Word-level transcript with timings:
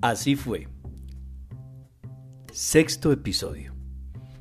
así 0.00 0.36
fue. 0.36 0.68
Sexto 2.52 3.12
episodio. 3.12 3.74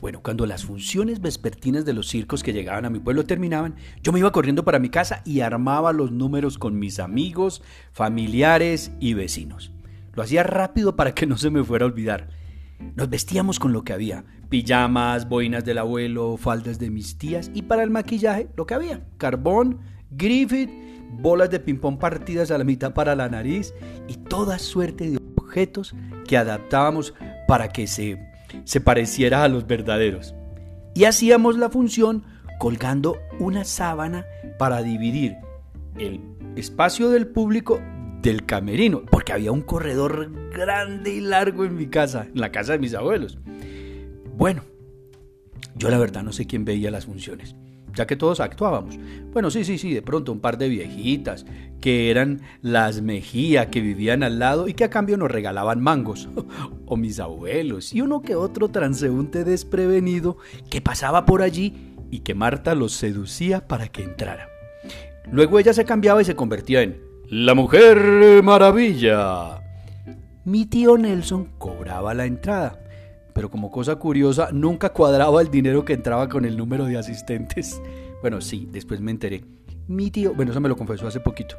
Bueno, 0.00 0.20
cuando 0.22 0.44
las 0.44 0.64
funciones 0.64 1.20
vespertinas 1.22 1.86
de 1.86 1.94
los 1.94 2.08
circos 2.08 2.42
que 2.42 2.52
llegaban 2.52 2.84
a 2.84 2.90
mi 2.90 2.98
pueblo 2.98 3.24
terminaban, 3.24 3.76
yo 4.02 4.12
me 4.12 4.18
iba 4.18 4.32
corriendo 4.32 4.64
para 4.64 4.78
mi 4.78 4.90
casa 4.90 5.22
y 5.24 5.40
armaba 5.40 5.94
los 5.94 6.12
números 6.12 6.58
con 6.58 6.78
mis 6.78 6.98
amigos, 6.98 7.62
familiares 7.92 8.92
y 9.00 9.14
vecinos. 9.14 9.72
Lo 10.12 10.22
hacía 10.22 10.42
rápido 10.42 10.94
para 10.94 11.14
que 11.14 11.26
no 11.26 11.38
se 11.38 11.50
me 11.50 11.64
fuera 11.64 11.86
a 11.86 11.88
olvidar. 11.88 12.28
Nos 12.96 13.08
vestíamos 13.08 13.58
con 13.58 13.72
lo 13.72 13.82
que 13.82 13.94
había, 13.94 14.26
pijamas, 14.50 15.26
boinas 15.26 15.64
del 15.64 15.78
abuelo, 15.78 16.36
faldas 16.36 16.78
de 16.78 16.90
mis 16.90 17.16
tías 17.16 17.50
y 17.54 17.62
para 17.62 17.82
el 17.82 17.90
maquillaje 17.90 18.48
lo 18.56 18.66
que 18.66 18.74
había, 18.74 19.06
carbón, 19.16 19.80
griffith, 20.10 20.70
bolas 21.22 21.48
de 21.48 21.60
ping-pong 21.60 21.98
partidas 21.98 22.50
a 22.50 22.58
la 22.58 22.64
mitad 22.64 22.92
para 22.92 23.14
la 23.14 23.28
nariz 23.28 23.72
y 24.06 24.16
toda 24.16 24.58
suerte 24.58 25.10
de 25.10 25.23
que 26.26 26.36
adaptábamos 26.36 27.14
para 27.46 27.68
que 27.68 27.86
se 27.86 28.18
se 28.64 28.80
pareciera 28.80 29.42
a 29.42 29.48
los 29.48 29.66
verdaderos. 29.66 30.34
Y 30.94 31.04
hacíamos 31.04 31.58
la 31.58 31.70
función 31.70 32.24
colgando 32.58 33.18
una 33.40 33.64
sábana 33.64 34.26
para 34.58 34.82
dividir 34.82 35.36
el 35.98 36.20
espacio 36.56 37.10
del 37.10 37.26
público 37.26 37.80
del 38.22 38.46
camerino, 38.46 39.02
porque 39.10 39.32
había 39.32 39.52
un 39.52 39.60
corredor 39.60 40.30
grande 40.50 41.14
y 41.14 41.20
largo 41.20 41.64
en 41.64 41.74
mi 41.74 41.88
casa, 41.88 42.26
en 42.32 42.40
la 42.40 42.52
casa 42.52 42.72
de 42.72 42.78
mis 42.78 42.94
abuelos. 42.94 43.38
Bueno, 44.36 44.62
yo 45.74 45.90
la 45.90 45.98
verdad 45.98 46.22
no 46.22 46.32
sé 46.32 46.46
quién 46.46 46.64
veía 46.64 46.90
las 46.90 47.06
funciones 47.06 47.56
ya 47.94 48.06
que 48.06 48.16
todos 48.16 48.40
actuábamos. 48.40 48.98
Bueno, 49.32 49.50
sí, 49.50 49.64
sí, 49.64 49.78
sí, 49.78 49.92
de 49.92 50.02
pronto 50.02 50.32
un 50.32 50.40
par 50.40 50.58
de 50.58 50.68
viejitas, 50.68 51.46
que 51.80 52.10
eran 52.10 52.42
las 52.62 53.00
Mejía, 53.02 53.70
que 53.70 53.80
vivían 53.80 54.22
al 54.22 54.38
lado 54.38 54.68
y 54.68 54.74
que 54.74 54.84
a 54.84 54.90
cambio 54.90 55.16
nos 55.16 55.30
regalaban 55.30 55.80
mangos, 55.80 56.28
o 56.86 56.96
mis 56.96 57.20
abuelos, 57.20 57.92
y 57.92 58.00
uno 58.00 58.22
que 58.22 58.34
otro 58.34 58.68
transeúnte 58.68 59.44
desprevenido 59.44 60.36
que 60.70 60.80
pasaba 60.80 61.26
por 61.26 61.42
allí 61.42 61.94
y 62.10 62.20
que 62.20 62.34
Marta 62.34 62.74
los 62.74 62.92
seducía 62.92 63.66
para 63.66 63.88
que 63.88 64.02
entrara. 64.02 64.48
Luego 65.30 65.58
ella 65.58 65.72
se 65.72 65.84
cambiaba 65.84 66.22
y 66.22 66.24
se 66.24 66.36
convertía 66.36 66.82
en 66.82 67.00
la 67.28 67.54
mujer 67.54 68.42
maravilla. 68.42 69.60
Mi 70.44 70.66
tío 70.66 70.98
Nelson 70.98 71.46
cobraba 71.58 72.12
la 72.12 72.26
entrada 72.26 72.83
pero 73.34 73.50
como 73.50 73.70
cosa 73.70 73.96
curiosa, 73.96 74.48
nunca 74.52 74.90
cuadraba 74.90 75.42
el 75.42 75.50
dinero 75.50 75.84
que 75.84 75.92
entraba 75.92 76.28
con 76.28 76.44
el 76.44 76.56
número 76.56 76.86
de 76.86 76.98
asistentes. 76.98 77.80
Bueno, 78.24 78.40
sí, 78.40 78.66
después 78.72 79.02
me 79.02 79.10
enteré. 79.10 79.44
Mi 79.86 80.10
tío, 80.10 80.32
bueno, 80.32 80.50
eso 80.50 80.58
me 80.58 80.70
lo 80.70 80.78
confesó 80.78 81.06
hace 81.06 81.20
poquito. 81.20 81.56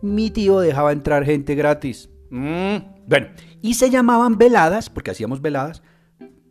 Mi 0.00 0.32
tío 0.32 0.58
dejaba 0.58 0.90
entrar 0.90 1.24
gente 1.24 1.54
gratis. 1.54 2.10
Mm, 2.28 3.06
bueno, 3.06 3.28
y 3.60 3.74
se 3.74 3.88
llamaban 3.88 4.36
veladas, 4.36 4.90
porque 4.90 5.12
hacíamos 5.12 5.40
veladas. 5.40 5.80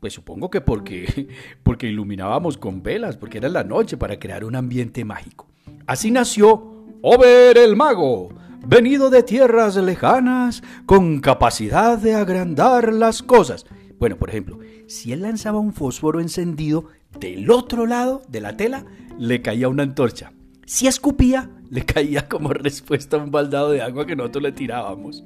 Pues 0.00 0.12
supongo 0.12 0.50
que 0.50 0.60
porque, 0.60 1.28
porque 1.62 1.86
iluminábamos 1.86 2.58
con 2.58 2.82
velas, 2.82 3.16
porque 3.16 3.38
era 3.38 3.48
la 3.48 3.64
noche 3.64 3.96
para 3.96 4.18
crear 4.18 4.44
un 4.44 4.54
ambiente 4.54 5.02
mágico. 5.02 5.48
Así 5.86 6.10
nació 6.10 6.84
Over 7.00 7.56
el 7.56 7.74
Mago, 7.74 8.28
venido 8.66 9.08
de 9.08 9.22
tierras 9.22 9.76
lejanas, 9.76 10.62
con 10.84 11.20
capacidad 11.20 11.96
de 11.96 12.14
agrandar 12.14 12.92
las 12.92 13.22
cosas. 13.22 13.64
Bueno, 13.98 14.16
por 14.16 14.30
ejemplo, 14.30 14.58
si 14.86 15.12
él 15.12 15.22
lanzaba 15.22 15.58
un 15.58 15.72
fósforo 15.72 16.20
encendido, 16.20 16.86
del 17.18 17.50
otro 17.50 17.86
lado 17.86 18.22
de 18.28 18.40
la 18.40 18.56
tela 18.56 18.84
le 19.18 19.42
caía 19.42 19.68
una 19.68 19.82
antorcha. 19.82 20.32
Si 20.66 20.86
escupía, 20.86 21.50
le 21.70 21.84
caía 21.84 22.28
como 22.28 22.52
respuesta 22.52 23.16
a 23.16 23.24
un 23.24 23.30
baldado 23.30 23.70
de 23.70 23.82
agua 23.82 24.06
que 24.06 24.14
nosotros 24.14 24.42
le 24.42 24.52
tirábamos. 24.52 25.24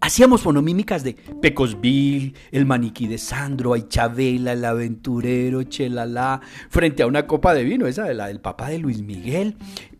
Hacíamos 0.00 0.42
fonomímicas 0.42 1.02
de 1.02 1.14
Pecosville, 1.14 2.34
el 2.52 2.66
maniquí 2.66 3.08
de 3.08 3.18
Sandro, 3.18 3.72
Aychabela, 3.72 4.52
el 4.52 4.64
aventurero, 4.64 5.62
Chelala, 5.62 6.42
frente 6.68 7.02
a 7.02 7.06
una 7.06 7.26
copa 7.26 7.54
de 7.54 7.64
vino, 7.64 7.86
esa 7.86 8.04
de 8.04 8.14
la 8.14 8.28
del 8.28 8.40
papá 8.40 8.68
de 8.68 8.78
Luis 8.78 9.02
Miguel, 9.02 9.56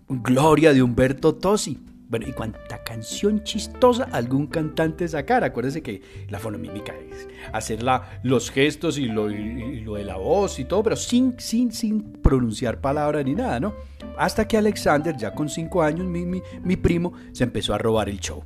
Gloria 0.09 0.75
de 0.75 0.83
Humberto 0.83 1.35
Tosi. 1.35 1.81
Bueno, 2.09 2.29
y 2.29 2.33
cuánta 2.33 2.85
canción 2.85 3.43
chistosa 3.43 4.05
algún 4.13 4.47
cantante 4.47 5.09
sacara. 5.09 5.47
Acuérdense 5.47 5.83
que 5.83 6.03
la 6.29 6.39
fonomímica 6.39 6.93
es 6.95 7.06
hacer 7.53 7.85
los 8.23 8.51
gestos 8.51 8.99
y 8.99 9.07
lo, 9.07 9.29
de 9.29 10.05
la 10.05 10.17
voz 10.17 10.59
y 10.59 10.65
todo, 10.65 10.83
pero 10.83 10.97
sin, 10.97 11.35
sin, 11.39 11.73
sin 11.73 12.03
pronunciar 12.23 12.81
palabras 12.81 13.25
ni 13.25 13.35
nada, 13.35 13.61
¿no? 13.61 13.75
Hasta 14.19 14.47
que 14.47 14.57
Alexander, 14.57 15.17
ya 15.17 15.35
con 15.35 15.49
cinco 15.49 15.83
años, 15.83 16.07
mi, 16.07 16.25
mi 16.25 16.77
primo, 16.77 17.13
se 17.33 17.45
empezó 17.45 17.75
a 17.75 17.79
robar 17.79 18.09
el 18.09 18.21
show. 18.21 18.43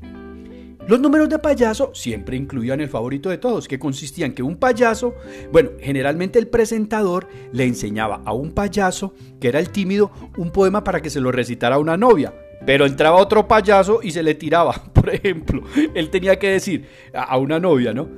Los 0.91 0.99
números 0.99 1.29
de 1.29 1.39
payaso 1.39 1.93
siempre 1.95 2.37
incluían 2.37 2.81
el 2.81 2.89
favorito 2.89 3.29
de 3.31 3.39
todos, 3.39 3.69
que 3.69 3.79
consistía 3.79 4.27
en 4.27 4.35
que 4.35 4.43
un 4.43 4.57
payaso, 4.57 5.15
bueno, 5.53 5.71
generalmente 5.79 6.39
el 6.41 6.49
presentador 6.49 7.29
le 7.53 7.65
enseñaba 7.65 8.23
a 8.25 8.33
un 8.33 8.51
payaso, 8.51 9.15
que 9.41 9.47
era 9.47 9.61
el 9.61 9.71
tímido, 9.71 10.11
un 10.37 10.51
poema 10.51 10.83
para 10.83 11.01
que 11.01 11.09
se 11.09 11.21
lo 11.21 11.31
recitara 11.31 11.77
a 11.77 11.79
una 11.79 11.97
novia. 11.97 12.35
Pero 12.67 12.87
entraba 12.87 13.19
otro 13.19 13.47
payaso 13.47 14.01
y 14.03 14.11
se 14.11 14.25
le 14.25 14.35
tiraba. 14.35 14.73
Por 14.93 15.11
ejemplo, 15.15 15.63
él 15.95 16.11
tenía 16.11 16.41
que 16.41 16.51
decir 16.51 16.87
a 17.15 17.39
una 17.39 17.61
novia, 17.61 17.95
¿no? 17.95 18.09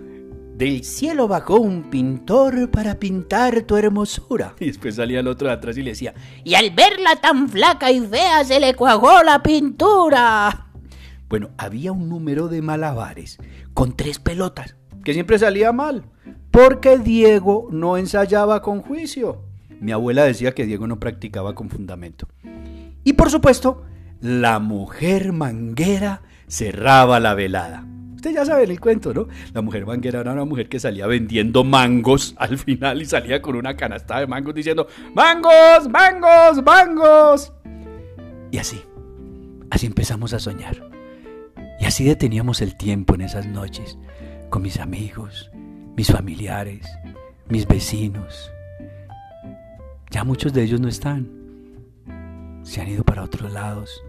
Del 0.62 0.84
cielo 0.84 1.26
bajó 1.26 1.58
un 1.58 1.90
pintor 1.90 2.70
para 2.70 2.94
pintar 2.94 3.62
tu 3.62 3.76
hermosura. 3.76 4.54
Y 4.60 4.66
después 4.66 4.94
salía 4.94 5.18
el 5.18 5.26
otro 5.26 5.48
de 5.48 5.54
atrás 5.54 5.76
y 5.76 5.82
le 5.82 5.90
decía, 5.90 6.14
y 6.44 6.54
al 6.54 6.70
verla 6.70 7.16
tan 7.16 7.48
flaca 7.48 7.90
y 7.90 7.98
fea 7.98 8.44
se 8.44 8.60
le 8.60 8.74
cuajó 8.74 9.24
la 9.24 9.42
pintura. 9.42 10.68
Bueno, 11.28 11.50
había 11.58 11.90
un 11.90 12.08
número 12.08 12.46
de 12.46 12.62
malabares 12.62 13.38
con 13.74 13.96
tres 13.96 14.20
pelotas, 14.20 14.76
que 15.02 15.14
siempre 15.14 15.36
salía 15.36 15.72
mal, 15.72 16.04
porque 16.52 16.96
Diego 16.96 17.66
no 17.72 17.96
ensayaba 17.96 18.62
con 18.62 18.82
juicio. 18.82 19.42
Mi 19.80 19.90
abuela 19.90 20.22
decía 20.22 20.54
que 20.54 20.64
Diego 20.64 20.86
no 20.86 21.00
practicaba 21.00 21.56
con 21.56 21.70
fundamento. 21.70 22.28
Y 23.02 23.14
por 23.14 23.32
supuesto, 23.32 23.82
la 24.20 24.60
mujer 24.60 25.32
manguera 25.32 26.22
cerraba 26.46 27.18
la 27.18 27.34
velada. 27.34 27.84
Usted 28.22 28.36
ya 28.36 28.44
sabe 28.44 28.62
el 28.62 28.78
cuento, 28.78 29.12
¿no? 29.12 29.26
La 29.52 29.62
mujer 29.62 29.84
manguera 29.84 30.20
era 30.20 30.32
una 30.32 30.44
mujer 30.44 30.68
que 30.68 30.78
salía 30.78 31.08
vendiendo 31.08 31.64
mangos 31.64 32.36
al 32.38 32.56
final 32.56 33.02
y 33.02 33.04
salía 33.04 33.42
con 33.42 33.56
una 33.56 33.76
canasta 33.76 34.20
de 34.20 34.28
mangos 34.28 34.54
diciendo, 34.54 34.86
mangos, 35.12 35.88
mangos, 35.90 36.62
mangos. 36.62 37.52
Y 38.52 38.58
así, 38.58 38.80
así 39.70 39.86
empezamos 39.86 40.32
a 40.34 40.38
soñar. 40.38 40.88
Y 41.80 41.84
así 41.84 42.04
deteníamos 42.04 42.60
el 42.60 42.76
tiempo 42.76 43.16
en 43.16 43.22
esas 43.22 43.44
noches 43.46 43.98
con 44.50 44.62
mis 44.62 44.78
amigos, 44.78 45.50
mis 45.96 46.06
familiares, 46.06 46.86
mis 47.48 47.66
vecinos. 47.66 48.52
Ya 50.10 50.22
muchos 50.22 50.52
de 50.52 50.62
ellos 50.62 50.80
no 50.80 50.86
están. 50.86 51.28
Se 52.62 52.80
han 52.80 52.86
ido 52.86 53.02
para 53.02 53.24
otros 53.24 53.50
lados 53.50 54.00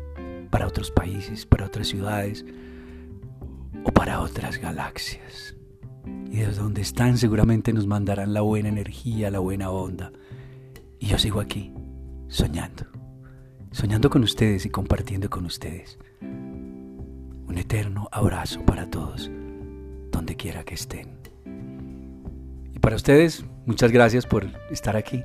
para 0.52 0.68
otros 0.68 0.92
países, 0.92 1.48
para 1.48 1.66
otras 1.66 1.88
ciudades 1.88 2.46
o 3.84 3.92
para 3.92 4.20
otras 4.22 4.60
galaxias. 4.60 5.56
Y 6.32 6.38
desde 6.38 6.62
donde 6.62 6.82
están 6.82 7.18
seguramente 7.18 7.74
nos 7.74 7.88
mandarán 7.88 8.34
la 8.34 8.42
buena 8.42 8.70
energía, 8.70 9.32
la 9.32 9.40
buena 9.40 9.70
onda. 9.70 10.12
Y 11.00 11.08
yo 11.08 11.18
sigo 11.18 11.40
aquí, 11.40 11.74
soñando, 12.28 12.86
soñando 13.72 14.10
con 14.10 14.24
ustedes 14.24 14.66
y 14.66 14.70
compartiendo 14.70 15.30
con 15.30 15.46
ustedes. 15.46 16.00
Un 16.22 17.58
eterno 17.58 18.08
abrazo 18.12 18.62
para 18.66 18.90
todos, 18.90 19.30
donde 20.12 20.36
quiera 20.36 20.64
que 20.64 20.76
estén. 20.76 21.18
Y 22.74 22.80
para 22.80 22.96
ustedes, 22.96 23.46
muchas 23.66 23.92
gracias 23.92 24.26
por 24.26 24.48
estar 24.72 24.96
aquí. 24.96 25.24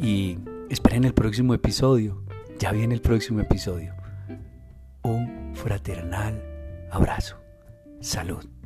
Y 0.00 0.38
esperen 0.68 1.04
el 1.04 1.14
próximo 1.14 1.54
episodio. 1.54 2.22
Ya 2.58 2.72
viene 2.72 2.94
el 2.94 3.00
próximo 3.00 3.40
episodio 3.40 3.98
un 5.08 5.54
fraternal 5.54 6.42
abrazo. 6.90 7.36
Salud. 8.00 8.57